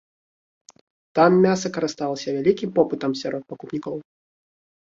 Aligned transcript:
Там 1.19 1.31
мяса 1.43 1.67
карысталася 1.75 2.33
вялікім 2.39 2.69
попытам 2.81 3.11
сярод 3.23 3.43
пакупнікоў. 3.53 3.95